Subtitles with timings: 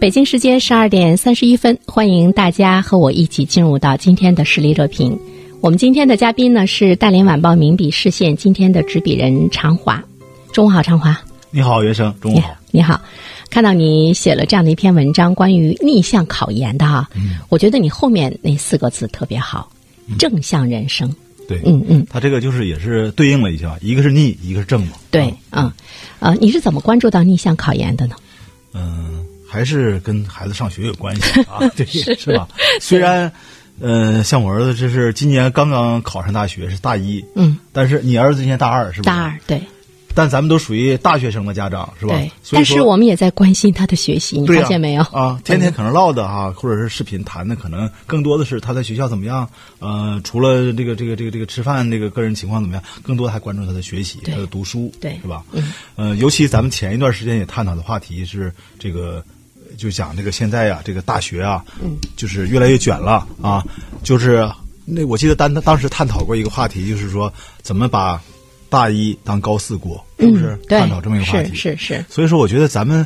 [0.00, 5.16] 北京时间十二点三十一分，欢迎大家和我一起进入到今天的实力热评。
[5.60, 10.02] 我们今天的嘉宾呢是大连晚报名笔视线今天的执笔人常华。
[10.52, 11.20] 中午好，常华。
[11.50, 12.14] 你好，袁生。
[12.18, 12.48] 中午好。
[12.70, 12.98] 你好，
[13.50, 19.70] 看到你写了这样的一篇文章，关于逆向考研的哈，嗯我觉得你后面那四个字特别好，
[20.18, 21.14] 正向人生。
[21.46, 24.92] 对，嗯嗯，他这个就是也是对应了一下，一个是逆，一个是正嘛。
[25.10, 25.70] 对，嗯，
[26.20, 28.16] 呃，你是怎么关注到逆向考研的呢？
[29.50, 32.48] 嗯，还是跟孩子上学有关系 啊，对，是吧？
[32.80, 33.30] 虽然，
[33.80, 39.12] 呃，像我儿子这是今年刚刚考上大学，是大一，嗯，但是你儿子今年大二是吧？
[39.12, 39.60] 大二，对
[40.12, 42.16] 但咱们都属于大学生的家长是吧？
[42.16, 45.02] 对，但是我们也在关心他的学习，你发现没有？
[45.04, 49.48] 啊，天天可能唠的哈，或者是视频谈的，可能更多的是他在学校怎么样。
[49.78, 55.44] 呃，除了这个这个这个这个吃饭这个个人情况怎么样，更多的还关注他的学习，对他的读书，对是吧？
[55.52, 55.72] 嗯。
[55.94, 59.24] 呃，尤其咱们前一段时间也探讨的话题是这个，
[59.76, 63.64] 就讲这个现在呀，这个大学啊，嗯，就是越来越卷了啊，
[64.02, 64.48] 就是
[64.84, 67.32] 那我记得当当时探讨过一个话题，就是说
[67.62, 68.20] 怎么把
[68.68, 70.58] 大一当高四过，是不是？
[70.68, 73.04] 探讨这么一个话题，是是是，所以说，我觉得咱们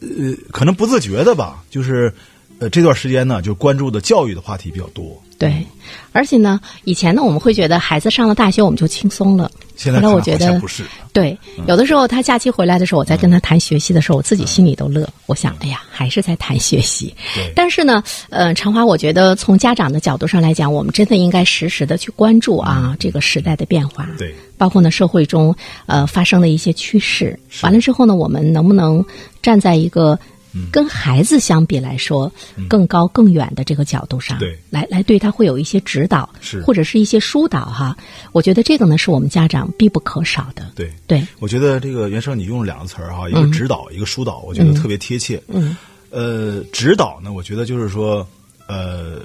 [0.00, 0.08] 呃，
[0.50, 2.12] 可能不自觉的吧，就是
[2.58, 5.22] 呃这段时间呢，就关注的教育的话题比较多。
[5.40, 5.66] 对，
[6.12, 9.50] 而且呢，以前呢，我们会觉得孩子上了大学我们就轻松了。
[9.74, 10.84] 现在后来我觉得不是，
[11.14, 11.36] 对，
[11.66, 15.08] 有的时候他假期回来的时候，我在跟他谈学习的时候，我自己心里都乐。
[15.24, 17.14] 我想，哎呀，还是在谈学习。
[17.34, 24.06] 对但是呢，呃，长华，我觉得从家长的角度上来讲，我们真的应该实时的去关注啊这个时代的变化。
[24.18, 25.56] 对，包括呢社会中
[25.86, 27.38] 呃发生的一些趋势。
[27.62, 29.02] 完了之后呢，我们能不能
[29.40, 30.18] 站在一个
[30.52, 32.32] 嗯跟孩子相比来说
[32.68, 37.96] 更高更远的这个角度上，对来来对他会有一些指导，是或者是一些疏导哈。
[38.32, 40.70] 我觉得这个呢是我们家长必不可少的。
[40.74, 40.90] 对。
[41.06, 45.42] 对，我觉得这个袁生你用了两个词儿哈，一个指导，一个疏导，我觉得特别贴切。
[45.48, 45.76] 嗯，
[46.10, 48.24] 呃，指导呢，我觉得就是说，
[48.68, 49.22] 呃，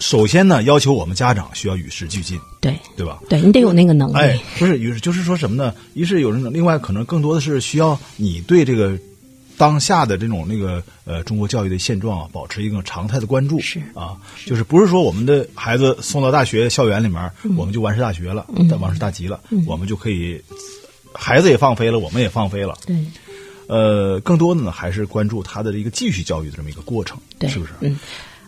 [0.00, 3.20] 首先呢，要求我们家长需要与时俱进，对，对吧？
[3.28, 4.16] 对你得有那个能力。
[4.16, 5.72] 哎，不是，于是就是说什么呢？
[5.94, 8.98] 一是有人，另外可能更多的是需要你对这个
[9.56, 13.60] 当下的这种那个呃中国教育的现状啊，保持一个常态的关注。
[13.60, 18.46] 是啊，就是不是说我们的孩子送到大学校园里面，嗯我们就完事大学了，
[18.80, 20.40] 完事大吉了，我们就可以，
[21.14, 22.76] 孩子也放飞了，我们也放飞了。
[22.86, 22.96] 对
[23.68, 27.72] 呃，更多的呢还是关注他的一个继续教育的这么一个过程，对，是不是？
[27.80, 27.98] 嗯。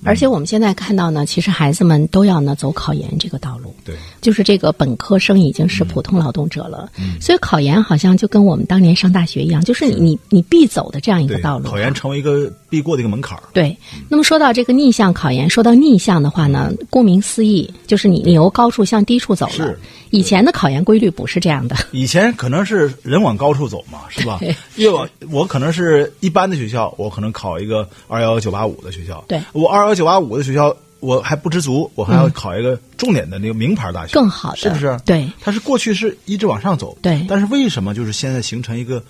[0.04, 3.74] 而且我们现在看到呢，其实孩子们都要呢走考研这个道路。
[3.84, 11.68] 对，就是这个本科生已经是普通劳动者了，嗯所以考研好像就跟我们当年上大学一样，就是你你你必走的这样一个道路。
[11.68, 13.42] 考研成为一个必过的一个门槛儿。
[13.52, 13.76] 对，
[14.08, 19.78] 那么说到这个逆向考研，说到逆向的话呢，顾名思义，就是你你由高处向低处走了是。
[20.10, 24.54] 以前的考研规律不是这样的， 以前可能是人往高处走嘛，是吧对？
[24.76, 29.24] 越往我可能是一般的学校，我可能考一个二幺幺九八五的学校。
[29.26, 34.98] 对我二幺幺九八五的学校，我还不知足，我还要考一个重点的那个名牌大学，更好的是不是？
[35.04, 39.00] 对，它是过去是一直往上走，对但是为什么就是现在形成一个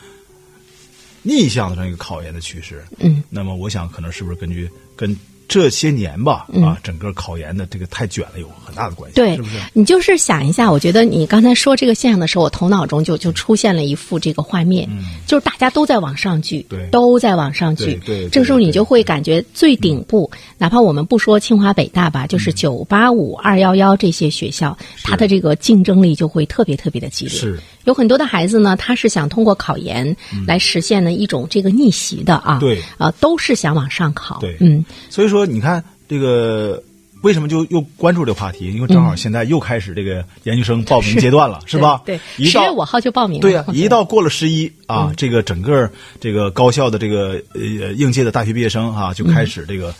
[1.23, 2.85] 逆向的这样一个考研的趋势？
[2.99, 6.63] 嗯，那么我想可能是不是根据跟这些年吧，嗯。
[6.63, 9.59] 啊，整个考研的这个太卷了有很大的关系，对，是不是？
[9.73, 14.89] 你就是想一下，我觉得你刚才说这个现象的时候，我头脑中就就出现了一幅这个画面，
[15.27, 16.89] 就是大家都在往上聚，嗯对。
[16.91, 22.55] 都在往上聚，对这个时候你就会感觉最顶部，哪怕我们不说清华北大吧，就是嗯。
[22.55, 27.35] 九八五、二幺幺这些学校，它的这个竞争力就会特别特别的激烈。
[27.35, 30.17] 是有很多的孩子呢，他是想通过考研
[30.47, 36.83] 来实现呢一种这个逆袭的啊，嗯对啊、都是想往上考，对嗯，所以说，你看这个
[37.23, 38.73] 为什么就又关注这个话题？
[38.73, 42.03] 因为正好现在又开始这个研究生报名阶段了， 是吧？
[42.05, 45.91] 对，十月五号就报名了，对呀、一到过了十一啊，嗯这个整个
[46.21, 49.95] 这个高校的这个呃应届的大学毕业生啊，就开始这个。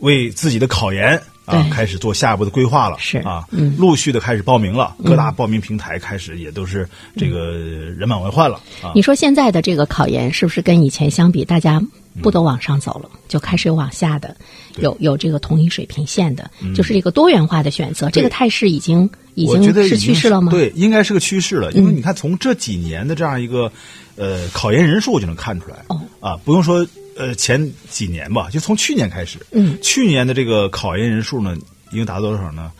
[0.00, 3.74] 为自己的考研啊开始做下一步的规划了，是啊，嗯。
[3.78, 7.52] 陆续的开始报名了，各大报名平台开始也都是这个
[7.96, 8.92] 人满为患了啊。
[8.94, 11.82] 你说现在的这个考研是不是跟以前相比，大家
[12.22, 14.36] 不都往上走了，就开始有往下的，
[14.76, 23.70] 有有这个同一水平线的，就是这个多元化的选择，这个态势已经已经是趋势了吗？，嗯对，应该是个趋势了，因为你看从这几年的这样一个
[24.16, 26.00] 呃考研人数就能看出来，哦。
[26.20, 26.84] 啊，不用说
[27.18, 31.54] 呃前几年吧，就从去年开始，嗯，去年的这个考研人数呢，
[31.90, 32.72] 已经达到多少呢？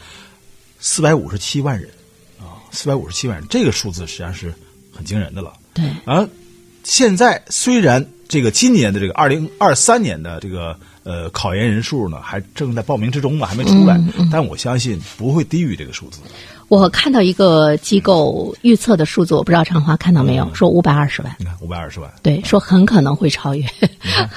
[0.80, 1.90] 四百五十七万人
[2.38, 4.54] 啊，四百五十七万人，这个数字实际上是
[4.94, 5.52] 很惊人的了。
[5.74, 6.26] 对，而
[6.84, 16.20] 现在虽然这个今年的这个二零二三年的这个呃考研人数呢，还正在报名之中嘛，还没出来，嗯但我相信不会低于这个数字。
[16.68, 23.64] 我看到一个机构预测的数字，我不知道长华看到没有，说五百二十万，你看五百二十万，对，说很可能会超越。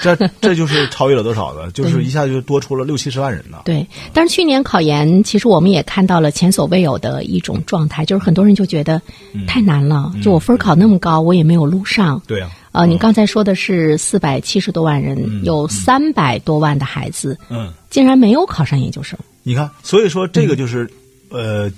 [0.02, 1.70] 这这就是超越了多少呢？
[1.76, 3.58] 就是一下就多出了六七十万人呢。
[3.66, 9.02] 对，但是去年考研，其实我们也看到了前所未有的一种状态，就是很多人就觉得
[9.46, 12.22] 太难了，就我分考那么高，我也没有录上。
[12.28, 19.20] 对啊、呃，你刚才说的是四百七十多万人，有三百多万的孩子嗯，竟然没有考上研究生。
[19.44, 20.90] 你看，所以说这个就是、
[21.30, 21.70] 呃，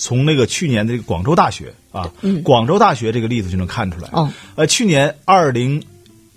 [0.00, 2.12] 从那个去年的这个广州大学啊，
[2.44, 4.08] 广州大学这个例子就能看出来。
[4.12, 5.82] 哦，呃，去年二零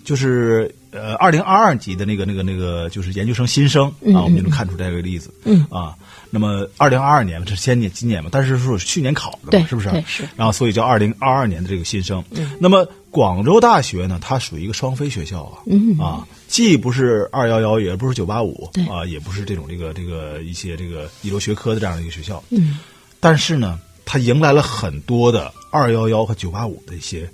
[0.04, 5.32] 就是呃二零二二级的那个那个那个就是研究生新生嗯啊，我们就能看出这个例子。
[5.44, 5.94] 嗯啊，
[6.30, 9.88] 那么二零二二年这是先年今年嘛，但是说是去年考的嘛，是不是？
[10.34, 12.22] 然后所以叫二零二二年的这个新生。
[12.58, 22.42] 那么广州大学呢，它属于一个双非学校啊，嗯啊，既不是二幺幺，也不是九八五，啊，也不是这种这个这个一些这个一流学科的这样的一个学校。
[22.50, 22.78] 嗯，
[23.22, 27.30] 但是呢，它迎来了很多的二幺幺和九八五的一些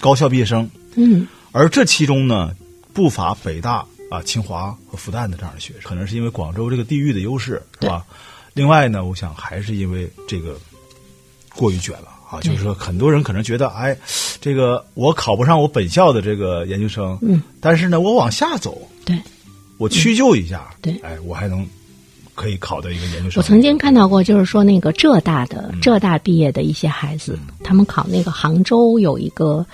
[0.00, 2.52] 高校毕业生，嗯，而这其中呢，
[2.92, 8.04] 不乏北大啊、清华和复旦的这样的学生，可能是因为广州这个地域的优势，是吧？
[8.54, 10.58] 另外呢，我想还是因为这个
[11.54, 13.96] 过于卷了啊，就是说很多人可能觉得，哎，
[14.40, 19.16] 这个我考不上我本校的这个研究生，嗯，但是呢，我往下走，对。
[19.78, 20.94] 我屈就一下，对。
[21.04, 21.66] 哎，我还能
[22.40, 23.32] 可以考的一个研究生。
[23.36, 29.64] 我曾经看到过，就是说那个浙大的嗯浙大毕业的一些孩子，他们考那个杭州有一个，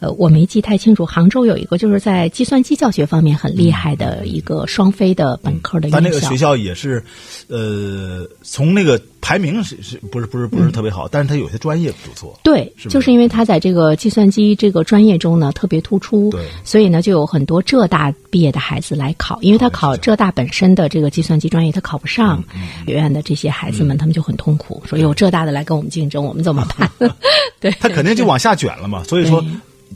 [0.00, 6.36] 呃，我没记太清楚，杭州有一个就是在计算机教学方面很厉害的一个双非的本科的院校但那个学。
[6.36, 7.02] 校也是，
[7.48, 12.38] 呃，从那个排名是是不是不是不是特别好，但是他有些专业不错。
[12.42, 26.90] 对，是是就是因为他在这个计算机这个专业中呢特别突出，对所以呢就有很多浙大毕业的孩子来考，因为他考浙大本身的这个计算机专业他考不上，嗯学院的这些孩子们他们就很痛苦，说有浙大的来跟我们竞争，我们怎么办？
[27.60, 29.44] 对，他肯定就往下卷了嘛，所以说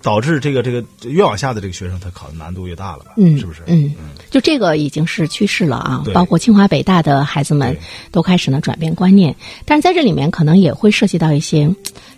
[0.01, 3.13] 导致这个这个越往下的这个学生，他考的难度越大了吧？
[3.17, 3.63] 嗯，是不是？
[3.67, 3.93] 嗯，
[4.31, 7.77] 就这个已经是趋势了啊，包括清华北大的孩子们
[8.13, 9.35] 都开始呢转变观念，
[9.65, 11.69] 但是在这里面可能也会涉及到一些，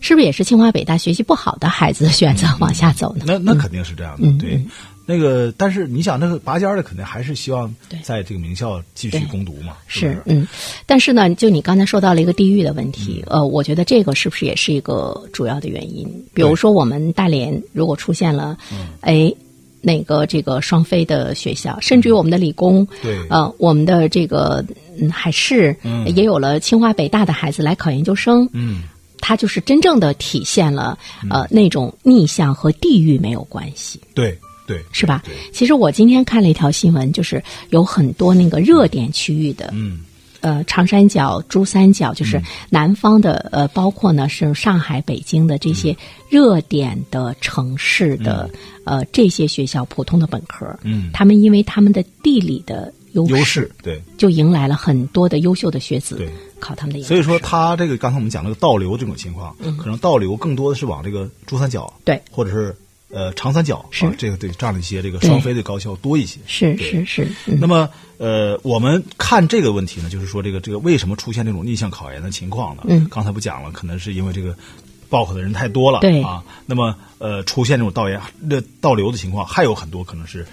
[0.01, 3.25] 是不是也是清华北大学习不好的孩子选择往下走呢？
[3.27, 4.63] 那那肯定是这样的，嗯对。
[5.07, 10.47] 嗯那个，但是你想，那个拔尖的肯定还是希望在这个名校继续攻读嘛，不是，嗯，
[10.87, 13.41] 但是呢，就你刚才说到了一个地域的问题，嗯。
[13.41, 16.07] 呃，我觉得这个是不是也是一个主要的原因？
[16.33, 18.87] 比如说，我们大连如果出现了，嗯。
[19.01, 19.35] 哎，
[19.81, 23.19] 那个这个双非的学校，甚至于我们的理工，对。
[23.29, 24.65] 呃，我们的这个
[25.01, 25.75] 嗯海事，
[26.07, 28.83] 也有了清华北大的孩子来考研究生，嗯，
[29.19, 30.97] 它就是真正的体现了
[31.31, 34.01] 呃那种逆向和地域没有关系。
[34.15, 34.39] 对
[34.71, 35.25] 对，是吧，？
[35.53, 40.01] 其实我今天看了一条新闻，就是有很多那个热点区域的，嗯，
[40.43, 45.97] 呃，长三角、珠三角，就是南方的，呃，包括呢是上海、北京的这些
[46.29, 48.49] 热点的城市的，
[48.85, 51.11] 呃，这些学校普通的本科，嗯。
[51.13, 54.01] 他们因为他们的地理的优优势对。
[54.17, 56.31] 就迎来了很多的优秀的学子对。
[56.61, 59.77] 考他们的研所以说，他这个刚才我们讲那个倒流这种情况，嗯。
[59.77, 62.23] 可能倒流更多的是往这个珠三角，嗯对。
[62.31, 62.75] 或者是
[63.11, 66.39] 呃长三角，是啊、这个对这样的一些这个双非的高校多一些。
[66.47, 67.89] 是是是，嗯那么
[68.19, 72.83] 呃，我们看这个问题呢，就是说这个这个为什么出现这种逆向考研的情况呢？
[72.89, 74.57] 嗯刚才不讲了，可能是因为这个
[75.09, 76.43] 报考的人太多了，对啊。
[76.67, 80.47] 那么呃，出现这种倒研的倒流的情况，还有很多可能是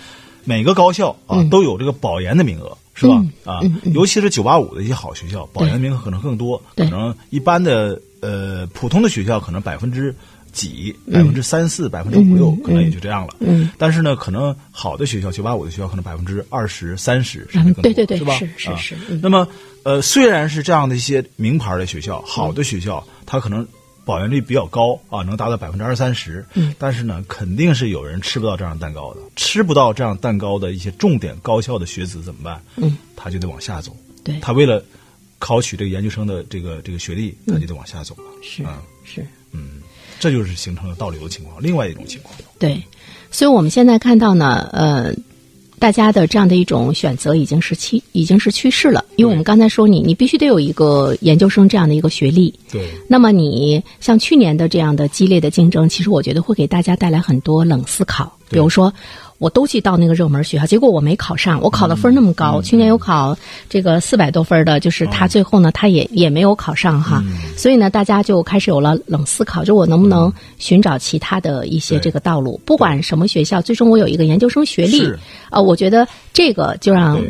[0.44, 2.78] 每个高校啊、嗯都有这个保研的名额。
[3.00, 3.14] 是吧？
[3.16, 3.62] 嗯啊
[3.94, 10.16] 尤其是九八五的一些好学校，保研名额可能更多，可能一般的呃普通的学校可能百分之
[10.58, 13.36] 几、嗯百分之三四、百分之五六，可能也就这样了。
[13.42, 18.34] 嗯，但是呢，可能好的学校，九八五的学校可能百分之二十、三十甚至更多，对对对是吧？
[18.58, 19.48] 是是那么
[19.84, 23.66] 呃，虽然是这样的一些名牌的学校，好的学校，它可能
[24.04, 26.44] 保研率比较高啊，能达到百分之二三十。
[26.56, 32.62] 嗯，但是呢，肯定是有人吃不到这样蛋糕的，吃不到这样蛋糕的一些重点高校的学子怎么办？
[32.78, 33.96] 嗯，他就得往下走。
[34.24, 34.84] 对，他为了
[35.40, 38.24] 考取这个研究生的这个这个学历，他就得往下走了。
[38.42, 39.82] 是啊，是，嗯，
[40.20, 41.62] 这就是形成了倒流的情况。
[41.62, 42.82] 另外一种情况，对，
[43.32, 45.14] 所以我们现在看到呢，呃，
[45.80, 58.94] 大家的这样的一种选择已经是趋已经是趋势了，因为我们刚才说你你必须得有一个研究生这样的一个学历，对，那么你像去年的这样的激烈的竞争，其实我觉得会给大家带来很多冷思考，比如说。
[59.40, 62.62] 我都去到那个热门学校，结果我没考上，我考的分那么高。
[62.62, 63.38] 去年有考
[63.70, 67.24] 这个四百多分的，就是他最后呢，他也也没有考上哈。
[67.56, 72.60] 所以呢，大家就开始有了冷思考，就我能不能寻找其他的一些这个道路？
[72.66, 75.08] 不管什么学校，最终我有一个研究生学历
[75.50, 77.22] 啊，我觉得这个就让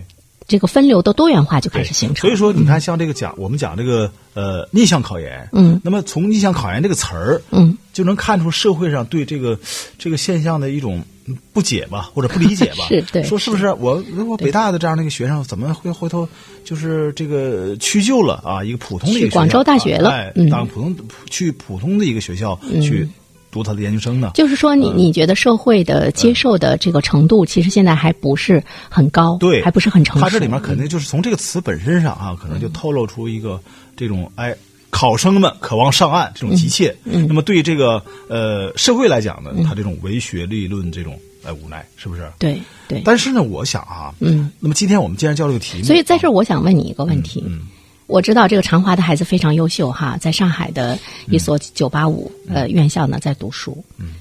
[0.47, 2.21] 这个分流的多元化就开始形成。
[2.21, 9.57] 所以说，你看，像这个讲我们讲这个呃逆向考研，嗯，那么从逆向考研这个词儿，嗯，就能看出社会上对这个
[9.97, 11.03] 这个现象的一种。
[11.51, 12.85] 不解吧，或者不理解吧？
[12.87, 16.25] 是对，说是不是我如果北大的这样的一个学生，怎么会回头
[16.63, 18.63] 就是这个屈就了啊？
[18.63, 20.95] 一个普通的一个广州大学了，哎，当普通
[21.29, 23.05] 去普通的一个学校去
[23.51, 24.31] 读他的研究生呢？
[24.35, 30.21] 就是说，你你觉得社会的接受的这个程度，其实现在还不是很高，对，还不是很成熟。
[30.21, 33.59] 它这里面肯定就是从这个词本身上啊，可能就透露出一个
[33.97, 34.55] 这种哎。
[34.97, 42.27] 考生们渴望上岸这种急切，那么对这个呃社会来讲呢，他这种唯学历论这种呃无奈，是不是？
[42.39, 43.03] 对对。
[43.05, 47.43] 但是呢，我想啊，嗯，那么今天我们既然交这个题目，所以在这儿我想问你一个问题。
[47.45, 47.67] 嗯，
[48.07, 53.77] 我知道这个长华的孩子非常优秀哈，在上海的一所九八五呃院校呢在读书。
[53.99, 54.15] 嗯，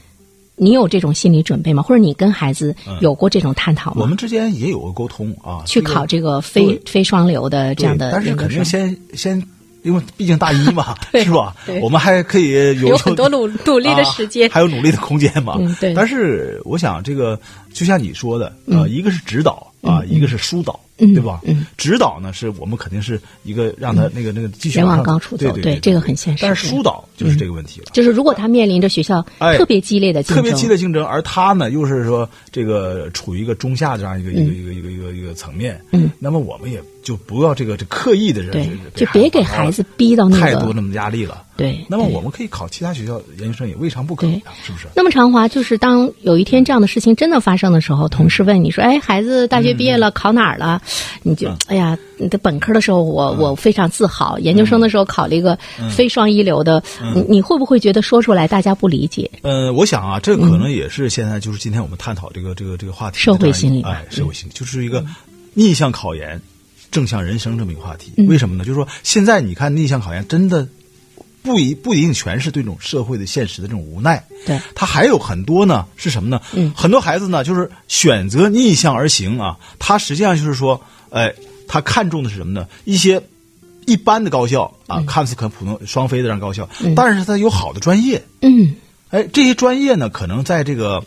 [0.56, 1.82] 你有这种心理准备吗？
[1.82, 4.02] 或者你跟孩子有过这种探讨吗？
[4.02, 9.42] 我们之间也有过沟通啊，去考这个非非双流的这样的，但是肯定先先。
[9.86, 11.54] 因为毕竟大一嘛， 是吧？
[11.80, 12.50] 我们还可以
[12.80, 15.54] 有有很多努 努力的时间，还有努力的空间嘛。
[15.60, 15.94] 嗯，对。
[15.94, 17.38] 但是我想，这个
[17.72, 20.78] 就像你说的，呃，一个是指导啊，一个是疏导。
[20.98, 21.40] 对吧？
[21.44, 26.42] 嗯，指导呢，是我们肯定是一个让他那个那个继续往高处走，对这个很现实。
[26.42, 29.24] 但是疏导就是这个问题了，就是如果他面临着学校
[29.58, 41.42] 特别激烈的竞争，特别激烈竞争，而他呢又是说这个处于一个中下这样一个一个一个一个一个一个层面，嗯，那么我们也就不要这个这刻意的对，就别给孩子逼到那个太多那么压力了。
[41.56, 44.86] 对，那么我们可以考其他学校研究生也未尝不可呀，是不是？
[44.94, 50.82] 那么长华就是当有一天这样的事情真的发生的时候，同事问你说：“哎，孩子大学毕业了，考哪儿了？”
[51.22, 55.58] 你就哎呀，你的本科的时候我我非常自豪，研究生的时候考了一个
[55.90, 56.82] 非双一流的，
[57.14, 59.30] 你你会不会觉得说出来大家不理解？
[59.42, 65.04] 呃，我想啊，这可能也是现在就是今天我们探讨这个这个这个话题社会心理哎，社会心理就是一个
[65.54, 66.40] 逆向考研、
[66.90, 68.12] 正向人生这么一个话题。
[68.28, 68.64] 为什么呢？
[68.64, 70.66] 就是说现在你看逆向考研真的。
[71.46, 76.40] 不一不一定全是对这种社会的现实的这种无奈，对他还有很多呢，是什么呢？
[76.52, 81.32] 嗯，很多孩子呢，就是选择逆向而行啊，他实际上就是说，哎，
[81.68, 82.66] 他看重的是什么呢？
[82.84, 83.22] 一些
[83.86, 88.74] 一般的高校啊，看似可普通双非的这样高校，但是他有好的专业，嗯，
[89.10, 91.00] 哎，这些专业呢，可能在这个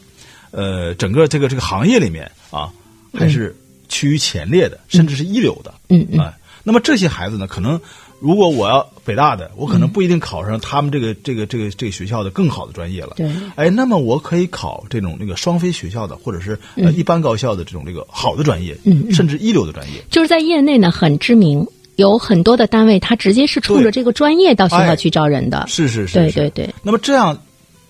[0.51, 2.72] 呃整个这个这个行业里面啊，
[3.13, 3.53] 还是
[3.89, 7.79] 趋于前列的，甚至是一流的，嗯嗯，哎，那么这些孩子呢，可能。
[8.20, 13.14] 如果我要北大的，我可能不一定考上他们这个这个这个这个学校的更好的专业了。
[13.16, 20.04] 对，哎，那么我可以考这种那个双非学校的，或者是呃一般高校的这种这个好的专业，嗯，甚至一流的专业。
[20.12, 25.66] 就是在业内呢很知名，有很多的单位，他直接是冲着这个专业到学校去招人的。
[25.68, 26.74] 是是是，对对对。
[26.84, 27.42] 那么这样，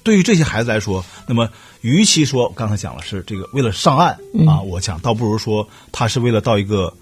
[0.03, 1.49] 对于这些孩子来说，那么
[1.81, 4.11] 与其说刚才讲了是这个为了上岸
[4.47, 6.93] 啊，我想倒不如说他是为了到一个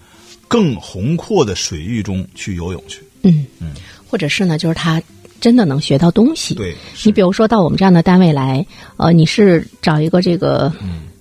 [0.48, 3.02] 更宏阔的水域中去游泳去。
[3.24, 3.70] 嗯嗯。
[4.10, 5.02] 或者是呢，就是他
[5.42, 6.56] 真的能学到东西。
[6.56, 6.74] 对，
[7.06, 10.72] 你比如说到我们这样的单位来，呃，你是找一个这个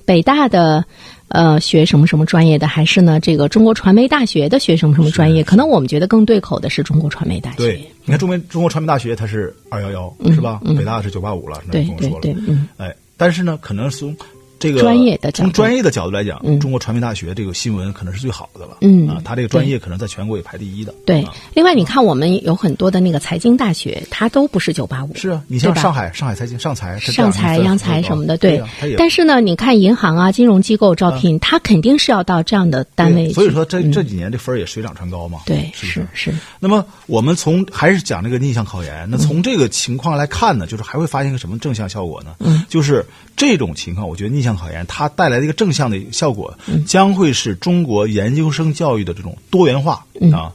[0.04, 0.84] 北大的
[1.28, 5.42] 呃学什么什么专业的，还是呢这个中国传媒大学的学什么什么专业？
[5.42, 7.56] 可能我们觉得更对口的是中国传媒大学。
[7.56, 10.60] 对，你看中媒中国传媒大学它是二幺幺是吧？
[10.78, 14.16] 北大是九八五了，对对对，嗯，哎，但是呢，可能从
[14.58, 18.78] 这个专业的从专业的角度来讲，中国传媒大学这个新闻可能是最好的了。
[18.80, 20.94] 嗯啊，他这个专业可能在全国也排第一的。
[21.04, 25.14] 对，另外你看，我们有很多的那个财经大学，它都不是九八五。
[25.14, 28.62] 是啊，你像上海上海财经、上财、上财、央财什么的，对。
[28.96, 33.32] 但是呢，你看银行啊、金融机构招聘，它肯定是要到这样的单位。
[33.32, 35.40] 所以说，这这几年这分儿也水涨船高嘛。
[35.46, 36.34] 对，是是。
[36.58, 42.36] 那么我们从还是讲这个逆向考研，那从这个情况来看呢，就是还会发现一个什么正向效果呢？
[42.40, 43.04] 嗯，就是
[43.36, 50.52] 这种情况，我觉得逆向考研它带来的一个正向的效果，将会是中国研究生教育的这种多元化啊。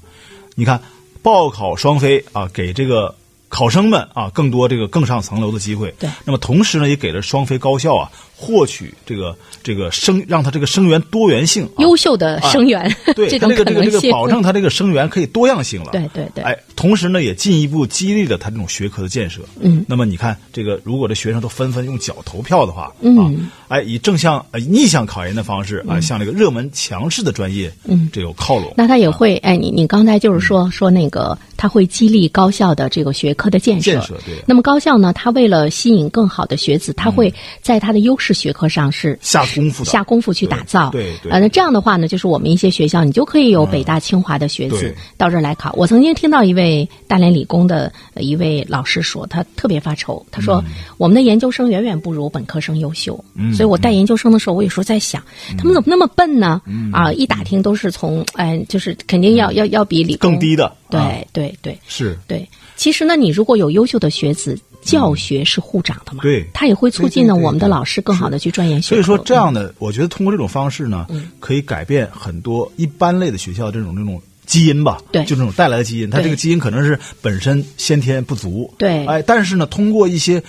[0.56, 0.82] 你看，
[1.22, 3.14] 报考双非啊，给这个
[3.50, 5.94] 考生们啊更多这个更上层楼的机会。
[6.00, 15.92] 对那么同时呢，也给了双非高校啊获取这个这个生让他这个生源多元性、啊、优秀的生源、对 这种它这个这个这个保证他这个生源可以多样性了。
[15.94, 16.44] 对对对。
[16.44, 19.42] 哎，同时呢，也进一步激励了他这种学科的建设。
[19.60, 23.48] 嗯，那么你看，这个如果这学生都纷纷用脚投票的话，嗯。
[23.68, 28.10] 啊，哎，以正向呃逆向考研的方式啊，向这个热门强势的专业，嗯。
[28.12, 28.74] 这有靠拢。
[28.76, 33.92] 那他也会，哎，你你刚才就是说、说那个，他会激励高校的这个学科的建设。
[33.92, 34.36] 建设对。
[34.48, 40.90] 那么高校呢，他为了吸引更好的学子，他会在他的优势学科上是下功夫的下功夫去打造。
[40.90, 45.74] 对呃，那这样的话呢，就是我们一些学校，你就可以有北大、清华的学子到这儿来考。
[45.78, 50.64] 我曾经听到一位大连理工的呃一位老师说，他特别发愁，他说、
[50.98, 53.24] 我们的研究生远远不如本科生优秀。
[53.36, 55.22] 嗯所以我带研究生的时候，我有时候在想，
[55.58, 56.62] 他们怎么那么笨呢？
[56.66, 62.48] 嗯啊，一打听都是从哎，就是肯定要要要比理工更低的对、啊对对是对。
[62.76, 68.96] 其实呢，你如果有优秀的学子，教学是护长的嘛，对他也会促进呢我们的老师更好的去钻研学科。
[68.96, 71.08] 所以说，这嗯样的，我觉得通过这种方式呢，
[71.40, 75.24] 可以改变很多一般类的学校这种这种基因吧，对。
[75.24, 79.06] 就这种带来的基因，它这个基因可能是本身先天不足，对。
[79.06, 80.44] 哎，但是呢，通过一些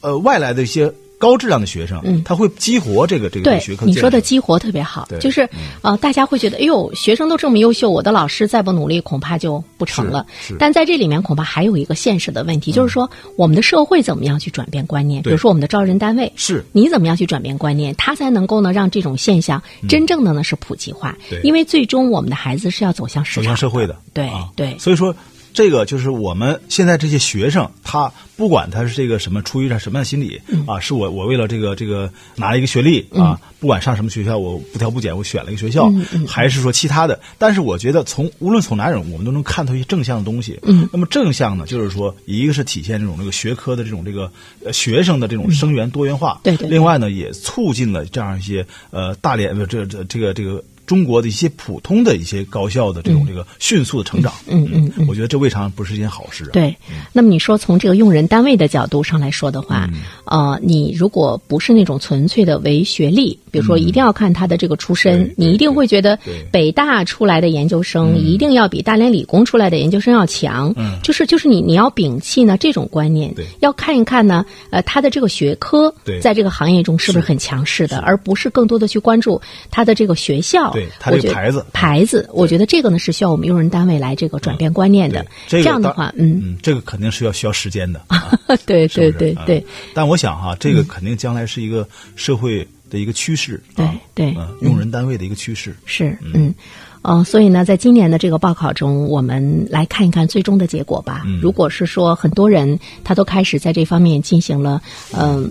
[0.00, 2.22] 呃外来的一些高质量的学生，嗯。
[2.24, 5.48] 他会激活这个这个对学科，你说的激活特别好，就是
[5.82, 10.26] 呃，大家会觉得，哎呦，学生都这么优秀，我的老师再不努力，恐怕就不成了。
[10.58, 15.22] 但在这里面，恐怕还有一个现实的问题，就是说，我们的社会怎么样去转变观念？
[15.22, 16.64] 比如说，我们的招人单位是。
[16.72, 21.16] 你怎么样去转变观念，他才能够呢让这种现象真正的呢是普及化。
[21.30, 21.40] 对。
[21.42, 24.48] 因为最终我们的孩子是要走向市走向社会的，对啊。
[24.54, 24.76] 对。
[24.78, 25.14] 所以说。
[25.56, 40.60] 这个就是我们现在这些学生，他不管他是这个什么出于他什么样的心理、嗯啊，是我我为了这个这个拿一个学历啊，不管上什么学校，我不挑不拣，我选了一个学校，嗯还是说其他的，但是我觉得从无论从哪种，我们都能看到一些正向的东西。
[40.64, 44.30] 嗯，那么正向呢，就是说一个是体现这种这个学科的这种这个
[44.62, 50.62] 呃学生的这种生源多元化，另外呢，也促进了这样一些呃大连呃这这这个这个。
[50.86, 56.50] 中国的一些普通的一些高校的这种这个迅速的成长，嗯嗯嗯我觉得这未尝不是一件好事啊。
[56.52, 56.74] 对，
[57.12, 60.00] 那么你说从这个用人单位的角度上来说的话，嗯。
[60.26, 66.18] 呃，你如果不是那种纯粹的唯学历，比如说一定要看他的这个出身，对你一定会觉得
[66.50, 70.98] 北大出来的研究生一定要比大连理工出来的研究生要强，嗯。
[71.02, 86.38] 就是就是你你要摒弃呢这种观念对，要看一看呢，呃，他的这个学科在这个行业中是不是很强势的，而不是更多的去关注他的这个学校，对它这个牌子牌子，我觉得这个呢是需要我们用人单位来这个转变观念的，对，这个样的话，嗯。
[86.44, 88.00] 嗯，这个肯定是要需要时间的。
[88.08, 88.30] 啊
[88.66, 95.74] 对对对对，但我想哈，这个肯定将来是一个社会的一个趋势啊，对对嗯，用人单位的一个趋势。
[95.86, 96.54] 是嗯。
[97.02, 101.22] 呃，所以呢，在今年的这个报考中，我们来看一看最终的结果吧。
[101.24, 105.50] 嗯如果是说很多人他都开始在这方面进行了嗯、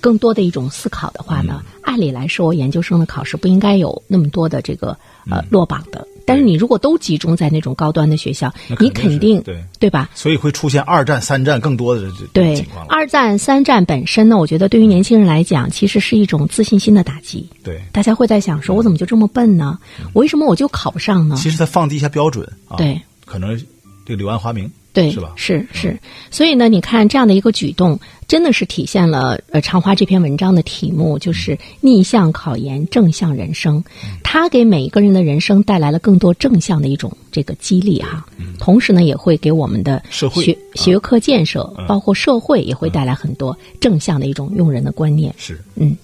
[0.00, 4.88] 更多的一种思考的话呢，嗯按理来说，研究生的考试不应该有那么多的这个
[5.30, 6.06] 呃嗯落榜的。
[6.26, 10.10] 但是你如果都集中在那种高端的学校，你肯定是肯定对对吧？
[10.14, 12.62] 所以会出现二战、三战更多的对。
[12.86, 17.48] 二战、三战本身呢，我觉得对于年轻人来讲，其实是一种自信心的打击。
[17.64, 19.78] 对，大家会在想说，我怎么就这么笨呢？
[20.12, 21.34] 我为什么我就考不上呢？
[21.38, 23.56] 其实它放低一下标准啊，对，可能
[24.04, 25.32] 这个柳暗花明，对，是吧？
[25.36, 25.98] 是是，
[26.30, 33.82] 所以呢，你看这样的一个举动，真的是体现了呃长花这篇文章的题目，就是逆向考研，正向人生。
[34.24, 38.26] 它给每一个人的人生带来了更多正向的一种这个激励哈、
[38.58, 40.42] 同时呢，也会给我们的社会。
[40.42, 40.58] 学啊。
[40.74, 41.86] 学科建设，嗯。
[41.86, 45.32] 包括社会，也会带来很多正向的一种用人的观念。
[45.38, 45.96] 是，嗯，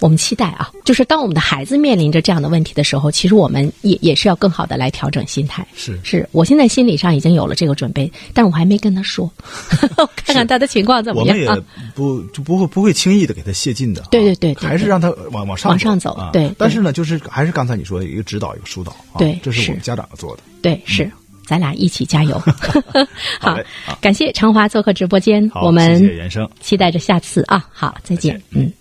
[0.00, 5.66] 我们期待啊，就是当我们的孩子面临着这样的问题的时候，其实我们也也是要更好的来调整心态。
[5.74, 9.30] 是是我现在心理上已经有了这个准备，但我还没跟他说，
[10.16, 11.90] 看看他的情况怎么样我们也？
[11.94, 16.30] 不就不会不会轻易的给他泄劲的啊，对对对对对还是让他往往上往上走啊。
[16.32, 20.42] 对对但是呢，就是还是刚才你说的一个指导一个疏导啊，对这是我们家长要做的。
[20.60, 21.10] 对，是，
[21.46, 22.38] 咱俩一起加油。
[23.38, 26.48] 好好，感谢长华做客直播间，好，我们谢谢袁生。
[26.60, 27.64] 期待着下次啊。
[27.70, 28.62] 好，再见再见。
[28.62, 28.72] 嗯。